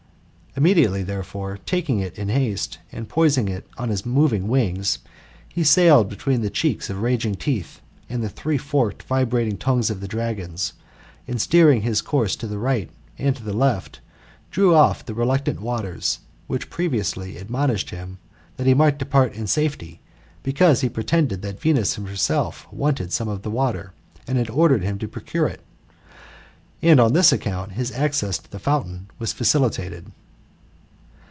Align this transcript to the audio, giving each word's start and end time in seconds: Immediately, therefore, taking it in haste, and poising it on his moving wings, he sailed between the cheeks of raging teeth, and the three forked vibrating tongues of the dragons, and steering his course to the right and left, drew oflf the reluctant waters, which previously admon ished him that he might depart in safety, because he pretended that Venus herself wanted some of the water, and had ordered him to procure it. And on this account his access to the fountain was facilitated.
Immediately, 0.53 1.03
therefore, 1.03 1.59
taking 1.65 1.99
it 1.99 2.17
in 2.19 2.27
haste, 2.27 2.77
and 2.91 3.07
poising 3.07 3.47
it 3.47 3.65
on 3.77 3.87
his 3.87 4.05
moving 4.05 4.49
wings, 4.49 4.99
he 5.47 5.63
sailed 5.63 6.09
between 6.09 6.41
the 6.41 6.49
cheeks 6.49 6.89
of 6.89 7.01
raging 7.01 7.35
teeth, 7.35 7.79
and 8.09 8.21
the 8.21 8.27
three 8.27 8.57
forked 8.57 9.03
vibrating 9.03 9.55
tongues 9.57 9.89
of 9.89 10.01
the 10.01 10.09
dragons, 10.09 10.73
and 11.25 11.39
steering 11.39 11.83
his 11.83 12.01
course 12.01 12.35
to 12.35 12.47
the 12.47 12.57
right 12.57 12.89
and 13.17 13.41
left, 13.45 14.01
drew 14.51 14.71
oflf 14.73 15.05
the 15.05 15.13
reluctant 15.13 15.61
waters, 15.61 16.19
which 16.47 16.69
previously 16.69 17.35
admon 17.35 17.71
ished 17.71 17.89
him 17.91 18.17
that 18.57 18.67
he 18.67 18.73
might 18.73 18.99
depart 18.99 19.33
in 19.33 19.47
safety, 19.47 20.01
because 20.43 20.81
he 20.81 20.89
pretended 20.89 21.41
that 21.41 21.61
Venus 21.61 21.95
herself 21.95 22.67
wanted 22.73 23.13
some 23.13 23.29
of 23.29 23.43
the 23.43 23.49
water, 23.49 23.93
and 24.27 24.37
had 24.37 24.49
ordered 24.49 24.83
him 24.83 24.99
to 24.99 25.07
procure 25.07 25.47
it. 25.47 25.61
And 26.81 26.99
on 26.99 27.13
this 27.13 27.31
account 27.31 27.71
his 27.71 27.93
access 27.93 28.37
to 28.39 28.51
the 28.51 28.59
fountain 28.59 29.07
was 29.17 29.31
facilitated. 29.31 30.11